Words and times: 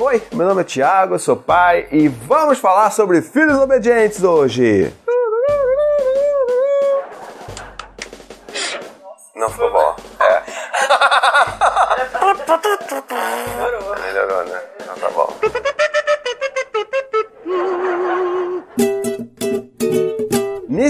Oi, 0.00 0.22
meu 0.32 0.46
nome 0.46 0.60
é 0.60 0.64
Thiago, 0.64 1.16
eu 1.16 1.18
sou 1.18 1.34
pai 1.36 1.88
e 1.90 2.06
vamos 2.06 2.60
falar 2.60 2.92
sobre 2.92 3.20
filhos 3.20 3.58
obedientes 3.58 4.22
hoje. 4.22 4.94
Não 9.34 9.50
ficou 9.50 9.72
bom. 9.72 9.96
É. 10.20 10.42
Melhorou, 14.06 14.44
né? 14.44 14.62
Então 14.80 14.94
tá 14.94 15.10
bom. 15.10 15.36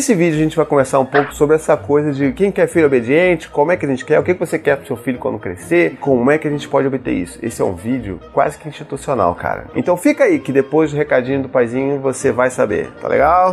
Nesse 0.09 0.19
vídeo 0.19 0.39
a 0.39 0.43
gente 0.43 0.57
vai 0.57 0.65
conversar 0.65 1.01
um 1.01 1.05
pouco 1.05 1.35
sobre 1.35 1.55
essa 1.55 1.77
coisa 1.77 2.13
de 2.13 2.33
quem 2.33 2.51
quer 2.51 2.67
filho 2.67 2.87
obediente, 2.87 3.47
como 3.47 3.73
é 3.73 3.77
que 3.77 3.85
a 3.85 3.89
gente 3.91 4.07
quer, 4.07 4.19
o 4.19 4.23
que 4.23 4.33
você 4.33 4.59
quer 4.59 4.79
pro 4.79 4.87
seu 4.87 4.97
filho 4.97 5.19
quando 5.19 5.39
crescer, 5.39 5.99
como 6.01 6.31
é 6.31 6.39
que 6.39 6.49
a 6.49 6.51
gente 6.51 6.67
pode 6.67 6.87
obter 6.87 7.13
isso. 7.13 7.39
Esse 7.43 7.61
é 7.61 7.65
um 7.67 7.75
vídeo 7.75 8.19
quase 8.33 8.57
que 8.57 8.67
institucional, 8.67 9.35
cara. 9.35 9.67
Então 9.77 9.99
fica 9.99 10.25
aí 10.25 10.39
que 10.39 10.51
depois 10.51 10.93
do 10.93 10.97
recadinho 10.97 11.43
do 11.43 11.49
paizinho 11.51 12.01
você 12.01 12.33
vai 12.33 12.49
saber, 12.49 12.91
tá 13.03 13.07
legal? 13.07 13.53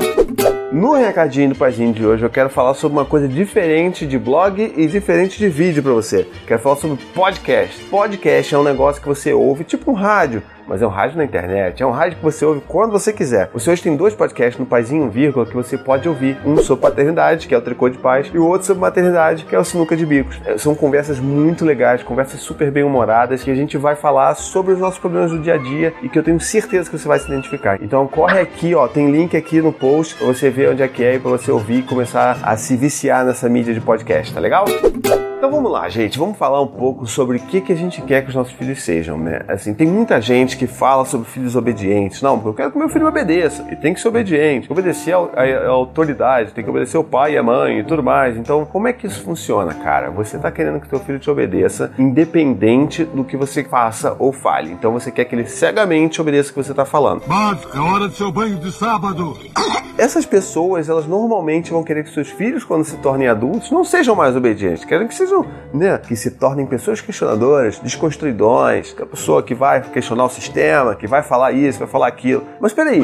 No 0.72 0.94
recadinho 0.94 1.50
do 1.50 1.56
paizinho 1.56 1.92
de 1.92 2.06
hoje 2.06 2.24
eu 2.24 2.30
quero 2.30 2.50
falar 2.50 2.74
sobre 2.74 2.98
uma 2.98 3.06
coisa 3.06 3.28
diferente 3.28 4.08
de 4.08 4.18
blog 4.18 4.74
e 4.78 4.88
diferente 4.88 5.38
de 5.38 5.50
vídeo 5.50 5.84
para 5.84 5.92
você. 5.92 6.26
Quero 6.48 6.62
falar 6.62 6.78
sobre 6.78 6.98
podcast. 7.14 7.84
Podcast 7.90 8.56
é 8.56 8.58
um 8.58 8.64
negócio 8.64 9.02
que 9.02 9.08
você 9.10 9.34
ouve 9.34 9.66
tipo 9.66 9.92
um 9.92 9.94
rádio 9.94 10.42
mas 10.68 10.82
é 10.82 10.88
um 10.88 10.90
rádio 10.90 11.18
na 11.18 11.24
internet, 11.24 11.82
é 11.82 11.86
um 11.86 11.92
rádio 11.92 12.18
que 12.18 12.24
você 12.24 12.46
ouve 12.46 12.62
quando 12.68 12.92
você 12.92 13.14
quiser. 13.14 13.50
Você 13.54 13.70
hoje 13.70 13.82
tem 13.82 13.96
dois 13.96 14.14
podcasts 14.14 14.60
no 14.60 14.66
Paizinho 14.66 15.10
Vírgula 15.10 15.46
que 15.46 15.56
você 15.56 15.78
pode 15.78 16.08
ouvir. 16.08 16.38
Um 16.46 16.58
sobre 16.58 16.82
paternidade, 16.82 17.48
que 17.48 17.54
é 17.54 17.58
o 17.58 17.62
Tricô 17.62 17.90
de 17.90 17.98
Paz, 17.98 18.30
e 18.34 18.38
o 18.38 18.46
outro 18.46 18.68
sobre 18.68 18.82
maternidade, 18.82 19.46
que 19.46 19.56
é 19.56 19.60
o 19.60 19.64
Sinuca 19.64 19.96
de 19.96 20.06
Bicos. 20.06 20.40
É, 20.46 20.58
são 20.58 20.76
conversas 20.76 21.20
muito 21.20 21.66
legais, 21.66 22.04
conversas 22.04 22.40
super 22.40 22.72
bem 22.72 22.84
humoradas, 22.84 23.44
que 23.44 23.52
a 23.52 23.56
gente 23.56 23.78
vai 23.78 23.96
falar 23.96 24.36
sobre 24.36 24.74
os 24.74 24.80
nossos 24.80 25.00
problemas 25.00 25.32
do 25.32 25.40
dia 25.40 25.56
a 25.56 25.58
dia 25.58 25.94
e 26.02 26.10
que 26.10 26.18
eu 26.18 26.24
tenho 26.24 26.40
certeza 26.40 26.90
que 26.90 26.98
você 26.98 27.08
vai 27.08 27.20
se 27.20 27.28
identificar. 27.28 27.82
Então 27.82 28.08
corre 28.08 28.40
aqui, 28.40 28.74
ó, 28.76 28.88
tem 28.88 29.12
link 29.12 29.36
aqui 29.36 29.62
no 29.62 29.72
post 29.72 30.16
pra 30.16 30.28
você 30.28 30.50
ver 30.50 30.70
onde 30.70 30.82
é 30.82 30.88
que 30.88 31.04
é 31.04 31.16
e 31.16 31.20
pra 31.20 31.32
você 31.32 31.52
ouvir 31.52 31.80
e 31.80 31.84
começar 31.84 32.40
a 32.44 32.56
se 32.58 32.76
viciar 32.76 33.26
nessa 33.26 33.50
mídia 33.50 33.74
de 33.74 33.82
podcast, 33.82 34.34
tá 34.34 34.40
legal? 34.40 34.66
Então 35.46 35.58
vamos 35.58 35.72
lá, 35.72 35.88
gente, 35.90 36.18
vamos 36.18 36.40
falar 36.40 36.60
um 36.60 36.66
pouco 36.66 37.06
sobre 37.06 37.38
o 37.38 37.40
que, 37.40 37.62
que 37.62 37.72
a 37.72 37.76
gente 37.76 38.02
quer 38.02 38.24
que 38.24 38.30
os 38.30 38.34
nossos 38.34 38.52
filhos 38.54 38.82
sejam, 38.82 39.16
né? 39.16 39.42
Assim, 39.48 39.76
tem 39.76 39.86
muita 39.86 40.20
gente 40.20 40.58
que 40.58 40.66
fala 40.66 41.06
sobre 41.06 41.30
filhos 41.30 41.56
obedientes. 41.56 42.20
Não, 42.20 42.42
eu 42.44 42.52
quero 42.52 42.72
que 42.72 42.78
meu 42.80 42.90
filho 42.90 43.08
obedeça. 43.08 43.64
E 43.72 43.76
tem 43.76 43.94
que 43.94 44.00
ser 44.00 44.08
obediente, 44.08 44.72
obedecer 44.72 45.14
a 45.14 45.70
autoridade, 45.70 46.52
tem 46.52 46.64
que 46.64 46.70
obedecer 46.72 46.98
o 46.98 47.04
pai 47.04 47.34
e 47.34 47.38
a 47.38 47.44
mãe 47.44 47.78
e 47.78 47.84
tudo 47.84 48.02
mais. 48.02 48.36
Então, 48.36 48.66
como 48.66 48.88
é 48.88 48.94
que 48.94 49.06
isso 49.06 49.22
funciona, 49.22 49.72
cara? 49.76 50.10
Você 50.10 50.40
tá 50.40 50.50
querendo 50.50 50.80
que 50.80 50.90
teu 50.90 51.00
filho 51.00 51.20
te 51.20 51.30
obedeça, 51.30 51.94
independente 52.00 53.06
do 53.06 53.24
que 53.24 53.38
você 53.38 53.64
faça 53.64 54.16
ou 54.18 54.34
fale. 54.34 54.72
Então 54.72 54.92
você 54.94 55.12
quer 55.12 55.26
que 55.26 55.36
ele 55.36 55.46
cegamente 55.46 56.20
obedeça 56.20 56.50
o 56.50 56.56
que 56.56 56.64
você 56.64 56.74
tá 56.74 56.86
falando. 56.86 57.20
Bud, 57.20 57.68
é 57.72 57.80
hora 57.80 58.08
do 58.08 58.16
seu 58.16 58.32
banho 58.32 58.58
de 58.58 58.72
sábado. 58.72 59.38
Essas 59.98 60.26
pessoas, 60.26 60.90
elas 60.90 61.08
normalmente 61.08 61.72
vão 61.72 61.82
querer 61.82 62.04
que 62.04 62.10
seus 62.10 62.30
filhos, 62.30 62.66
quando 62.66 62.84
se 62.84 62.98
tornem 62.98 63.30
adultos, 63.30 63.72
não 63.72 63.86
sejam 63.86 64.14
mais 64.14 64.36
obedientes. 64.36 64.84
Querem 64.84 65.08
que 65.08 65.16
sejam, 65.16 65.35
né, 65.74 65.98
que 65.98 66.16
se 66.16 66.32
tornem 66.32 66.66
pessoas 66.66 67.02
questionadoras, 67.02 67.80
desconstruidões, 67.80 68.94
que 68.94 69.02
a 69.02 69.06
pessoa 69.06 69.42
que 69.42 69.56
vai 69.56 69.82
questionar 69.82 70.26
o 70.26 70.30
sistema, 70.30 70.96
que 70.96 71.08
vai 71.08 71.24
falar 71.24 71.52
isso, 71.52 71.80
vai 71.80 71.88
falar 71.88 72.08
aquilo. 72.08 72.44
Mas 72.60 72.74
peraí. 72.74 73.02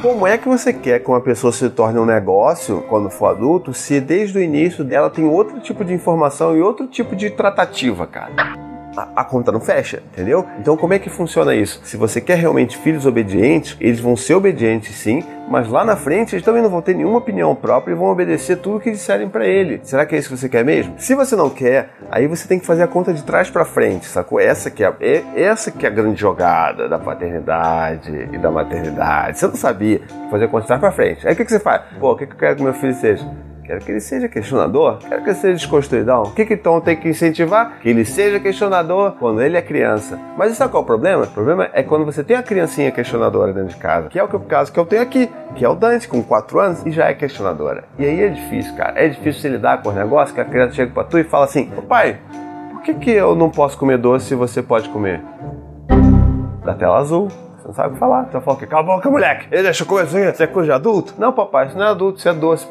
Como 0.00 0.26
é 0.26 0.38
que 0.38 0.48
você 0.48 0.72
quer 0.72 1.00
que 1.00 1.08
uma 1.08 1.20
pessoa 1.20 1.52
se 1.52 1.68
torne 1.68 1.98
um 1.98 2.04
negócio 2.04 2.84
quando 2.88 3.10
for 3.10 3.26
adulto, 3.26 3.74
se 3.74 4.00
desde 4.00 4.38
o 4.38 4.42
início 4.42 4.84
dela 4.84 5.10
tem 5.10 5.24
outro 5.24 5.58
tipo 5.58 5.84
de 5.84 5.92
informação 5.92 6.56
e 6.56 6.62
outro 6.62 6.86
tipo 6.86 7.16
de 7.16 7.30
tratativa, 7.30 8.06
cara? 8.06 8.65
A, 8.96 9.24
conta 9.24 9.52
não 9.52 9.60
fecha, 9.60 10.02
entendeu? 10.12 10.46
Então 10.58 10.76
como 10.76 10.94
é 10.94 10.98
que 10.98 11.10
funciona 11.10 11.54
isso? 11.54 11.80
Se 11.84 11.96
você 11.96 12.20
quer 12.20 12.38
realmente 12.38 12.76
filhos 12.78 13.06
obedientes, 13.06 13.76
eles 13.80 14.00
vão 14.00 14.16
ser 14.16 14.34
obedientes 14.34 14.94
sim, 14.96 15.22
mas 15.48 15.68
lá 15.68 15.84
na 15.84 15.96
frente 15.96 16.34
eles 16.34 16.44
também 16.44 16.62
não 16.62 16.70
vão 16.70 16.82
ter 16.82 16.94
nenhuma 16.94 17.18
opinião 17.18 17.54
própria 17.54 17.92
e 17.92 17.96
vão 17.96 18.08
obedecer 18.08 18.56
tudo 18.56 18.80
que 18.80 18.90
disserem 18.90 19.28
para 19.28 19.46
ele. 19.46 19.80
Será 19.82 20.04
que 20.04 20.14
é 20.14 20.18
isso 20.18 20.28
que 20.28 20.36
você 20.36 20.48
quer 20.48 20.64
mesmo? 20.64 20.94
Se 20.98 21.14
você 21.14 21.36
não 21.36 21.50
quer, 21.50 21.90
aí 22.10 22.26
você 22.26 22.48
tem 22.48 22.58
que 22.58 22.66
fazer 22.66 22.82
a 22.82 22.88
conta 22.88 23.12
de 23.12 23.22
trás 23.22 23.50
para 23.50 23.64
frente, 23.64 24.06
sacou? 24.06 24.40
Essa 24.40 24.70
que 24.70 24.82
é, 24.82 24.92
é, 25.00 25.24
essa 25.36 25.70
que 25.70 25.86
é 25.86 25.88
a 25.88 25.92
grande 25.92 26.20
jogada 26.20 26.88
da 26.88 26.98
paternidade 26.98 28.28
e 28.32 28.38
da 28.38 28.50
maternidade. 28.50 29.38
Você 29.38 29.46
não 29.46 29.56
sabia 29.56 30.00
fazer 30.30 30.46
a 30.46 30.48
conta 30.48 30.62
de 30.62 30.66
trás 30.68 30.80
para 30.80 30.92
frente. 30.92 31.26
Aí 31.26 31.34
o 31.34 31.36
que, 31.36 31.44
que 31.44 31.50
você 31.50 31.60
faz? 31.60 31.82
Pô, 31.98 32.12
o 32.12 32.16
que, 32.16 32.26
que 32.26 32.32
eu 32.32 32.38
quero 32.38 32.56
que 32.56 32.62
meu 32.62 32.74
filho 32.74 32.94
seja? 32.94 33.24
Quero 33.66 33.80
que 33.80 33.90
ele 33.90 34.00
seja 34.00 34.28
questionador, 34.28 34.98
quero 34.98 35.24
que 35.24 35.30
ele 35.30 35.36
seja 35.36 35.54
desconstruidão. 35.54 36.22
O 36.22 36.30
que, 36.30 36.46
que 36.46 36.54
então 36.54 36.80
tem 36.80 36.96
que 36.96 37.08
incentivar? 37.08 37.80
Que 37.80 37.88
ele 37.88 38.04
seja 38.04 38.38
questionador 38.38 39.16
quando 39.18 39.42
ele 39.42 39.56
é 39.56 39.62
criança. 39.62 40.20
Mas 40.38 40.56
sabe 40.56 40.70
qual 40.70 40.82
é 40.82 40.84
o 40.84 40.86
problema? 40.86 41.24
O 41.24 41.26
problema 41.26 41.68
é 41.72 41.82
quando 41.82 42.04
você 42.04 42.22
tem 42.22 42.36
a 42.36 42.44
criancinha 42.44 42.92
questionadora 42.92 43.52
dentro 43.52 43.70
de 43.70 43.76
casa, 43.76 44.08
que 44.08 44.20
é 44.20 44.22
o 44.22 44.28
caso 44.28 44.72
que 44.72 44.78
eu 44.78 44.86
tenho 44.86 45.02
aqui, 45.02 45.28
que 45.56 45.64
é 45.64 45.68
o 45.68 45.74
Dante, 45.74 46.06
com 46.06 46.22
4 46.22 46.60
anos, 46.60 46.86
e 46.86 46.92
já 46.92 47.06
é 47.06 47.14
questionadora. 47.14 47.84
E 47.98 48.04
aí 48.04 48.22
é 48.22 48.28
difícil, 48.28 48.76
cara. 48.76 48.92
É 48.94 49.08
difícil 49.08 49.42
você 49.42 49.48
lidar 49.48 49.82
com 49.82 49.88
os 49.88 49.96
negócios 49.96 50.32
que 50.32 50.40
a 50.40 50.44
criança 50.44 50.74
chega 50.74 50.92
pra 50.92 51.02
tu 51.02 51.18
e 51.18 51.24
fala 51.24 51.46
assim: 51.46 51.68
pai, 51.88 52.20
por 52.70 52.82
que, 52.82 52.94
que 52.94 53.10
eu 53.10 53.34
não 53.34 53.50
posso 53.50 53.76
comer 53.76 53.98
doce 53.98 54.32
e 54.32 54.36
você 54.36 54.62
pode 54.62 54.88
comer? 54.90 55.20
Da 56.64 56.72
tela 56.72 56.98
azul. 56.98 57.28
Não 57.64 57.74
sabe 57.74 57.88
o 57.88 57.92
que 57.94 57.98
falar. 57.98 58.28
Você 58.30 58.40
fala 58.40 58.56
que 58.56 58.66
cala 58.66 58.82
a 58.82 58.86
boca, 58.86 59.10
moleque. 59.10 59.48
Ele 59.50 59.64
deixa 59.64 59.84
coisa, 59.84 60.08
você 60.08 60.44
é 60.44 60.46
coisa 60.46 60.66
de 60.66 60.72
adulto? 60.72 61.14
Não, 61.18 61.32
papai, 61.32 61.66
isso 61.66 61.76
não 61.76 61.84
é 61.84 61.90
adulto, 61.90 62.20
isso 62.20 62.28
é 62.28 62.32
doce. 62.32 62.68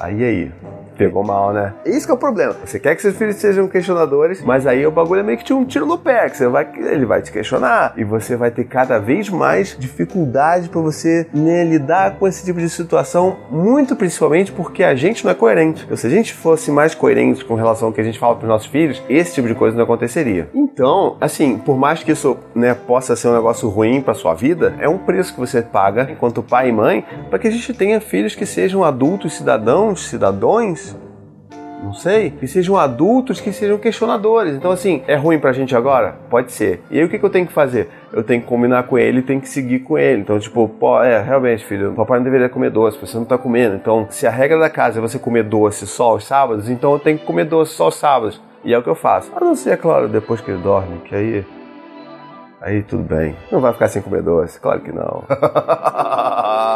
Aí 0.00 0.24
aí, 0.24 0.52
pegou 1.00 1.24
mal, 1.24 1.50
né? 1.50 1.72
Isso 1.86 2.04
que 2.04 2.12
é 2.12 2.14
o 2.14 2.18
problema. 2.18 2.54
Você 2.62 2.78
quer 2.78 2.94
que 2.94 3.00
seus 3.00 3.16
filhos 3.16 3.36
sejam 3.36 3.66
questionadores, 3.66 4.42
mas 4.42 4.66
aí 4.66 4.86
o 4.86 4.90
bagulho 4.90 5.20
é 5.20 5.22
meio 5.22 5.38
que 5.38 5.50
um 5.50 5.64
tiro 5.64 5.86
no 5.86 5.96
pé, 5.96 6.28
que 6.28 6.36
você 6.36 6.46
vai, 6.46 6.68
ele 6.76 7.06
vai 7.06 7.22
te 7.22 7.32
questionar 7.32 7.94
e 7.96 8.04
você 8.04 8.36
vai 8.36 8.50
ter 8.50 8.64
cada 8.64 8.98
vez 8.98 9.30
mais 9.30 9.74
dificuldade 9.78 10.68
para 10.68 10.80
você 10.82 11.26
né, 11.32 11.64
lidar 11.64 12.16
com 12.18 12.28
esse 12.28 12.44
tipo 12.44 12.60
de 12.60 12.68
situação, 12.68 13.38
muito 13.50 13.96
principalmente 13.96 14.52
porque 14.52 14.84
a 14.84 14.94
gente 14.94 15.24
não 15.24 15.30
é 15.30 15.34
coerente. 15.34 15.84
Então, 15.84 15.96
se 15.96 16.06
a 16.06 16.10
gente 16.10 16.34
fosse 16.34 16.70
mais 16.70 16.94
coerente 16.94 17.46
com 17.46 17.54
relação 17.54 17.88
ao 17.88 17.94
que 17.94 18.00
a 18.02 18.04
gente 18.04 18.18
fala 18.18 18.36
para 18.36 18.44
os 18.44 18.48
nossos 18.50 18.68
filhos, 18.68 19.02
esse 19.08 19.32
tipo 19.32 19.48
de 19.48 19.54
coisa 19.54 19.74
não 19.74 19.84
aconteceria. 19.84 20.50
Então, 20.54 21.16
assim, 21.18 21.56
por 21.56 21.78
mais 21.78 22.02
que 22.02 22.12
isso 22.12 22.36
né, 22.54 22.74
possa 22.74 23.16
ser 23.16 23.28
um 23.28 23.34
negócio 23.34 23.70
ruim 23.70 24.02
para 24.02 24.12
sua 24.12 24.34
vida, 24.34 24.74
é 24.78 24.88
um 24.88 24.98
preço 24.98 25.32
que 25.32 25.40
você 25.40 25.62
paga 25.62 26.10
enquanto 26.10 26.42
pai 26.42 26.68
e 26.68 26.72
mãe 26.72 27.06
para 27.30 27.38
que 27.38 27.48
a 27.48 27.50
gente 27.50 27.72
tenha 27.72 28.02
filhos 28.02 28.34
que 28.34 28.44
sejam 28.44 28.84
adultos, 28.84 29.32
cidadãos, 29.32 30.06
cidadões 30.06 30.89
não 31.82 31.94
sei, 31.94 32.30
que 32.30 32.46
sejam 32.46 32.76
adultos 32.76 33.40
que 33.40 33.52
sejam 33.52 33.78
questionadores. 33.78 34.54
Então, 34.54 34.70
assim, 34.70 35.02
é 35.06 35.16
ruim 35.16 35.38
pra 35.38 35.52
gente 35.52 35.74
agora? 35.74 36.16
Pode 36.28 36.52
ser. 36.52 36.82
E 36.90 36.98
aí 36.98 37.04
o 37.04 37.08
que, 37.08 37.18
que 37.18 37.24
eu 37.24 37.30
tenho 37.30 37.46
que 37.46 37.52
fazer? 37.52 37.88
Eu 38.12 38.22
tenho 38.22 38.40
que 38.40 38.46
combinar 38.46 38.84
com 38.84 38.98
ele, 38.98 39.22
tenho 39.22 39.40
que 39.40 39.48
seguir 39.48 39.80
com 39.80 39.98
ele. 39.98 40.20
Então, 40.22 40.38
tipo, 40.38 40.68
pô, 40.68 41.02
é, 41.02 41.20
realmente, 41.20 41.64
filho, 41.64 41.92
o 41.92 41.94
papai 41.94 42.18
não 42.18 42.24
deveria 42.24 42.48
comer 42.48 42.70
doce, 42.70 42.98
você 43.00 43.16
não 43.16 43.24
tá 43.24 43.36
comendo. 43.38 43.74
Então, 43.76 44.06
se 44.10 44.26
a 44.26 44.30
regra 44.30 44.58
da 44.58 44.70
casa 44.70 44.98
é 44.98 45.02
você 45.02 45.18
comer 45.18 45.44
doce 45.44 45.86
só 45.86 46.10
aos 46.10 46.24
sábados, 46.24 46.68
então 46.68 46.92
eu 46.92 46.98
tenho 46.98 47.18
que 47.18 47.24
comer 47.24 47.44
doce 47.44 47.74
só 47.74 47.84
aos 47.84 47.96
sábados. 47.96 48.40
E 48.62 48.74
é 48.74 48.78
o 48.78 48.82
que 48.82 48.88
eu 48.88 48.94
faço. 48.94 49.32
A 49.34 49.40
não 49.40 49.54
ser, 49.54 49.70
é 49.70 49.76
claro, 49.76 50.06
depois 50.06 50.40
que 50.40 50.50
ele 50.50 50.62
dorme, 50.62 51.00
que 51.00 51.14
aí. 51.14 51.46
Aí 52.60 52.82
tudo 52.82 53.02
bem. 53.02 53.34
Não 53.50 53.58
vai 53.58 53.72
ficar 53.72 53.88
sem 53.88 54.02
comer 54.02 54.22
doce? 54.22 54.60
Claro 54.60 54.80
que 54.80 54.92
não. 54.92 55.24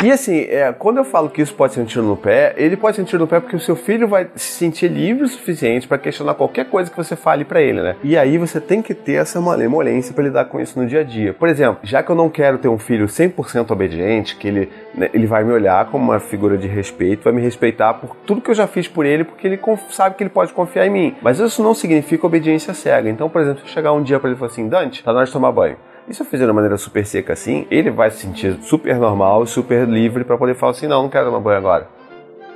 E 0.00 0.12
assim, 0.12 0.42
é, 0.42 0.72
quando 0.72 0.98
eu 0.98 1.04
falo 1.04 1.28
que 1.28 1.42
isso 1.42 1.52
pode 1.52 1.74
ser 1.74 1.84
tiro 1.84 2.04
no 2.04 2.16
pé, 2.16 2.54
ele 2.56 2.76
pode 2.76 2.94
ser 2.94 3.04
tiro 3.04 3.18
no 3.18 3.26
pé 3.26 3.40
porque 3.40 3.56
o 3.56 3.60
seu 3.60 3.74
filho 3.74 4.06
vai 4.06 4.28
se 4.36 4.52
sentir 4.52 4.86
livre 4.86 5.24
o 5.24 5.28
suficiente 5.28 5.88
para 5.88 5.98
questionar 5.98 6.34
qualquer 6.34 6.66
coisa 6.66 6.88
que 6.88 6.96
você 6.96 7.16
fale 7.16 7.44
para 7.44 7.60
ele, 7.60 7.82
né? 7.82 7.96
E 8.04 8.16
aí 8.16 8.38
você 8.38 8.60
tem 8.60 8.80
que 8.80 8.94
ter 8.94 9.14
essa 9.14 9.40
malemolência 9.40 10.14
para 10.14 10.22
lidar 10.22 10.44
com 10.44 10.60
isso 10.60 10.78
no 10.78 10.86
dia 10.86 11.00
a 11.00 11.02
dia. 11.02 11.34
Por 11.34 11.48
exemplo, 11.48 11.80
já 11.82 12.00
que 12.00 12.10
eu 12.10 12.14
não 12.14 12.30
quero 12.30 12.58
ter 12.58 12.68
um 12.68 12.78
filho 12.78 13.06
100% 13.06 13.72
obediente, 13.72 14.36
que 14.36 14.46
ele, 14.46 14.70
né, 14.94 15.10
ele 15.12 15.26
vai 15.26 15.42
me 15.42 15.52
olhar 15.52 15.86
como 15.86 16.04
uma 16.04 16.20
figura 16.20 16.56
de 16.56 16.68
respeito, 16.68 17.24
vai 17.24 17.32
me 17.32 17.42
respeitar 17.42 17.94
por 17.94 18.14
tudo 18.24 18.40
que 18.40 18.52
eu 18.52 18.54
já 18.54 18.68
fiz 18.68 18.86
por 18.86 19.04
ele, 19.04 19.24
porque 19.24 19.48
ele 19.48 19.58
sabe 19.90 20.14
que 20.14 20.22
ele 20.22 20.30
pode 20.30 20.52
confiar 20.52 20.86
em 20.86 20.90
mim. 20.90 21.16
Mas 21.20 21.40
isso 21.40 21.60
não 21.60 21.74
significa 21.74 22.24
obediência 22.24 22.72
cega. 22.72 23.10
Então, 23.10 23.28
por 23.28 23.42
exemplo, 23.42 23.62
se 23.62 23.66
eu 23.66 23.72
chegar 23.72 23.92
um 23.92 24.02
dia 24.04 24.20
para 24.20 24.30
ele 24.30 24.36
e 24.36 24.38
falar 24.38 24.52
assim, 24.52 24.68
Dante, 24.68 25.02
tá 25.02 25.12
na 25.12 25.18
hora 25.18 25.26
de 25.26 25.32
tomar 25.32 25.50
banho. 25.50 25.76
E 26.08 26.14
se 26.14 26.22
eu 26.22 26.26
fizer 26.26 26.44
de 26.44 26.50
uma 26.50 26.54
maneira 26.54 26.78
super 26.78 27.04
seca 27.04 27.34
assim, 27.34 27.66
ele 27.70 27.90
vai 27.90 28.10
se 28.10 28.18
sentir 28.18 28.58
super 28.62 28.96
normal, 28.96 29.44
super 29.44 29.86
livre 29.86 30.24
para 30.24 30.38
poder 30.38 30.54
falar 30.54 30.72
assim: 30.72 30.86
não, 30.86 31.02
não 31.02 31.10
quero 31.10 31.26
tomar 31.26 31.40
banho 31.40 31.58
agora. 31.58 31.88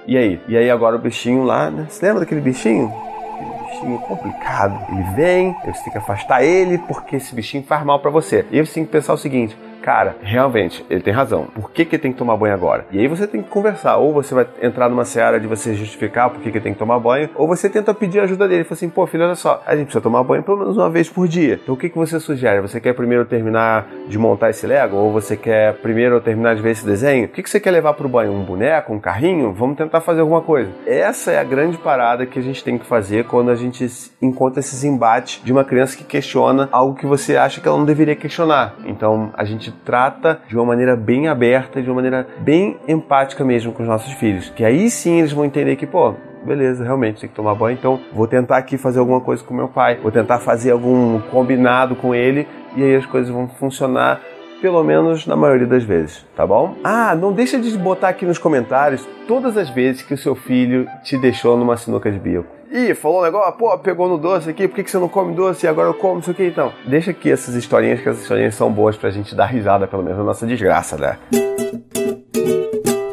E 0.07 0.17
aí? 0.17 0.41
E 0.49 0.57
aí 0.57 0.71
agora 0.71 0.97
o 0.97 0.99
bichinho 0.99 1.45
lá, 1.45 1.71
né? 1.71 1.87
Você 1.89 2.07
lembra 2.07 2.21
daquele 2.21 2.41
bichinho? 2.41 2.91
Aquele 3.35 3.65
bichinho 3.69 3.99
complicado. 4.01 4.81
Ele 4.91 5.03
vem, 5.15 5.57
você 5.67 5.85
tem 5.85 5.93
que 5.93 5.99
afastar 5.99 6.43
ele 6.43 6.79
porque 6.79 7.17
esse 7.17 7.35
bichinho 7.35 7.63
faz 7.63 7.85
mal 7.85 8.01
para 8.01 8.11
você. 8.11 8.47
E 8.51 8.65
você 8.65 8.75
tem 8.75 8.85
que 8.87 8.91
pensar 8.91 9.13
o 9.13 9.19
seguinte: 9.19 9.57
cara, 9.83 10.17
realmente, 10.23 10.85
ele 10.89 11.01
tem 11.01 11.13
razão. 11.13 11.49
Por 11.55 11.71
que, 11.71 11.85
que 11.85 11.97
ele 11.97 12.03
tem 12.03 12.13
que 12.13 12.19
tomar 12.19 12.37
banho 12.37 12.55
agora? 12.55 12.87
E 12.91 13.01
aí 13.01 13.09
você 13.09 13.27
tem 13.27 13.43
que 13.43 13.51
conversar. 13.51 13.97
Ou 13.97 14.13
você 14.13 14.35
vai 14.35 14.47
entrar 14.63 14.89
numa 14.89 15.05
seara 15.05 15.39
de 15.39 15.47
você 15.47 15.75
justificar 15.75 16.31
por 16.31 16.41
que, 16.41 16.51
que 16.51 16.59
ele 16.59 16.65
tem 16.65 16.73
que 16.73 16.79
tomar 16.79 16.99
banho, 16.99 17.29
ou 17.35 17.47
você 17.47 17.69
tenta 17.69 17.93
pedir 17.93 18.21
ajuda 18.21 18.49
dele. 18.49 18.65
Fala 18.65 18.75
assim, 18.75 18.89
pô, 18.89 19.07
filho, 19.07 19.25
olha 19.25 19.35
só, 19.35 19.63
a 19.67 19.75
gente 19.75 19.87
precisa 19.87 20.03
tomar 20.03 20.23
banho 20.23 20.43
pelo 20.43 20.59
menos 20.59 20.77
uma 20.77 20.89
vez 20.89 21.09
por 21.09 21.27
dia. 21.27 21.59
Então 21.63 21.75
o 21.75 21.79
que, 21.79 21.89
que 21.89 21.97
você 21.97 22.19
sugere? 22.21 22.61
Você 22.61 22.81
quer 22.81 22.95
primeiro 22.95 23.25
terminar 23.25 23.87
de 24.09 24.19
montar 24.19 24.51
esse 24.51 24.67
Lego? 24.67 24.97
Ou 24.97 25.13
você 25.13 25.37
quer 25.37 25.75
primeiro 25.75 26.21
terminar 26.21 26.55
de 26.55 26.63
ver 26.63 26.71
esse 26.71 26.87
desenho? 26.87 27.27
O 27.27 27.29
que, 27.29 27.43
que 27.43 27.51
você 27.51 27.59
quer 27.61 27.71
levar 27.71 27.95
pro 27.95 28.09
banho? 28.09 28.33
Um 28.33 28.45
boneco? 28.45 28.93
Um 28.93 29.01
carrinho? 29.01 29.53
Vamos 29.53 29.77
tentar 29.77 30.01
fazer 30.01 30.21
alguma 30.21 30.41
coisa. 30.41 30.71
Essa 30.87 31.33
é 31.33 31.39
a 31.39 31.45
grande 31.45 31.79
parada 31.79 32.27
que 32.27 32.39
a 32.39 32.43
gente 32.43 32.63
tem 32.63 32.79
que 32.79 32.87
fazer 32.87 33.25
quando 33.25 33.51
a 33.51 33.55
gente 33.55 33.87
encontra 34.21 34.61
esses 34.61 34.85
embates 34.85 35.43
de 35.43 35.53
uma 35.53 35.65
criança 35.65 35.97
que 35.97 36.05
questiona 36.05 36.69
algo 36.71 36.95
que 36.95 37.07
você 37.07 37.37
acha 37.37 37.61
que 37.61 37.69
ela 37.69 37.79
não 37.79 37.85
deveria 37.85 38.15
questionar. 38.15 38.75
Então 38.85 39.31
a 39.35 39.45
gente 39.45 39.72
trata 39.73 40.41
de 40.49 40.57
uma 40.57 40.65
maneira 40.65 40.97
bem 40.97 41.29
aberta, 41.29 41.83
de 41.83 41.89
uma 41.89 41.97
maneira 41.97 42.27
bem 42.41 42.77
empática 42.87 43.45
mesmo 43.45 43.73
com 43.73 43.83
os 43.83 43.89
nossos 43.89 44.13
filhos. 44.15 44.51
Que 44.51 44.65
aí 44.65 44.91
sim 44.91 45.19
eles 45.19 45.33
vão 45.33 45.45
entender 45.45 45.77
que, 45.77 45.87
pô, 45.87 46.15
beleza, 46.45 46.85
realmente 46.85 47.21
tem 47.21 47.29
que 47.29 47.35
tomar 47.35 47.55
banho, 47.55 47.77
então 47.79 48.01
vou 48.13 48.27
tentar 48.27 48.57
aqui 48.57 48.77
fazer 48.77 48.99
alguma 48.99 49.21
coisa 49.21 49.43
com 49.45 49.55
meu 49.55 49.69
pai, 49.69 49.99
vou 50.03 50.11
tentar 50.11 50.39
fazer 50.39 50.73
algum 50.73 51.21
combinado 51.21 51.95
com 51.95 52.15
ele 52.15 52.47
e 52.77 52.83
aí 52.83 52.97
as 52.97 53.07
coisas 53.07 53.31
vão 53.33 53.49
funcionar 53.49 54.21
pelo 54.63 54.85
menos 54.85 55.27
na 55.27 55.35
maioria 55.35 55.67
das 55.67 55.83
vezes, 55.83 56.25
tá 56.37 56.47
bom? 56.47 56.77
Ah, 56.85 57.17
não 57.17 57.33
deixa 57.33 57.59
de 57.59 57.77
botar 57.77 58.11
aqui 58.11 58.25
nos 58.25 58.39
comentários 58.39 59.05
todas 59.27 59.57
as 59.57 59.69
vezes 59.69 60.03
que 60.03 60.15
o 60.15 60.17
seu 60.17 60.37
filho 60.37 60.87
te 61.03 61.19
deixou 61.19 61.57
numa 61.57 61.77
sinuca 61.77 62.09
de 62.11 62.19
bico. 62.19 62.47
Ih, 62.71 62.95
falou 62.95 63.21
um 63.21 63.25
negócio, 63.25 63.53
pô, 63.55 63.77
pegou 63.79 64.09
no 64.09 64.17
doce 64.17 64.49
aqui, 64.49 64.69
por 64.69 64.77
que, 64.77 64.85
que 64.85 64.91
você 64.91 64.99
não 64.99 65.09
come 65.09 65.35
doce 65.35 65.67
e 65.67 65.69
agora 65.69 65.89
eu 65.89 65.95
como, 65.95 66.15
não 66.15 66.23
sei 66.23 66.33
o 66.33 66.37
que 66.37 66.47
então? 66.47 66.73
Deixa 66.87 67.11
aqui 67.11 67.31
essas 67.31 67.57
historinhas, 67.57 68.01
que 68.01 68.09
essas 68.09 68.23
historinhas 68.23 68.55
são 68.55 68.71
boas 68.71 68.97
pra 68.97 69.11
gente 69.11 69.35
dar 69.35 69.47
risada, 69.47 69.87
pelo 69.89 70.03
menos, 70.03 70.17
na 70.17 70.25
nossa 70.25 70.47
desgraça, 70.47 70.97
né? 70.97 71.19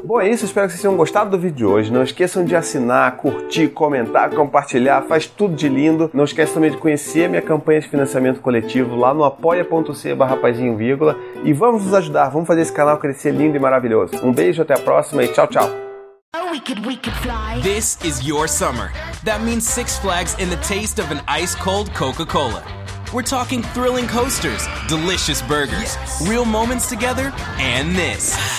Bom, 0.10 0.20
é 0.20 0.28
isso. 0.28 0.44
Espero 0.44 0.66
que 0.66 0.72
vocês 0.72 0.82
tenham 0.82 0.98
gostado 0.98 1.30
do 1.30 1.38
vídeo 1.38 1.56
de 1.56 1.66
hoje. 1.66 1.94
Não 1.94 2.02
esqueçam 2.02 2.44
de 2.44 2.56
assinar, 2.56 3.16
curtir, 3.18 3.68
comentar, 3.68 4.32
compartilhar. 4.32 5.04
Faz 5.04 5.28
tudo 5.28 5.54
de 5.54 5.70
lindo. 5.70 6.10
Não 6.12 6.24
esqueça 6.24 6.56
também 6.56 6.72
de 6.72 6.78
conhecer 6.78 7.26
a 7.26 7.30
minha 7.30 7.44
campanha 7.44 7.80
de 7.80 7.88
financiamento 7.88 8.42
coletivo 8.42 8.96
lá 8.96 9.14
no 9.14 9.24
apoia.c 9.24 10.16
vírgula. 10.76 11.16
E 11.44 11.54
vamos 11.54 11.86
nos 11.86 11.94
ajudar. 11.94 12.30
Vamos 12.30 12.48
fazer 12.48 12.62
esse 12.62 12.74
canal 12.74 12.98
crescer 12.98 13.30
lindo 13.30 13.56
e 13.56 13.60
maravilhoso. 13.60 14.14
Um 14.26 14.34
beijo, 14.34 14.64
até 14.64 14.74
a 14.74 14.80
próxima 14.80 15.24
e 15.24 15.28
tchau, 15.28 15.46
tchau. 15.46 15.70
We 16.52 16.60
could, 16.60 16.84
we 16.88 16.98
could 16.98 17.62
this 17.62 18.04
is 18.04 18.28
your 18.28 18.48
summer. 18.48 18.92
That 19.26 19.44
means 19.44 19.64
Six 19.64 20.00
Flags 20.00 20.36
and 20.40 20.50
the 20.50 20.58
taste 20.68 21.00
of 21.00 21.12
an 21.12 21.22
ice 21.28 21.54
cold 21.54 21.94
Coca 21.94 22.26
Cola. 22.26 22.64
We're 23.14 23.22
talking 23.22 23.62
thrilling 23.76 24.08
coasters, 24.08 24.68
delicious 24.88 25.44
burgers, 25.44 25.96
yes. 25.98 26.28
real 26.28 26.46
moments 26.46 26.90
together, 26.90 27.32
and 27.60 27.96
this. 27.96 28.59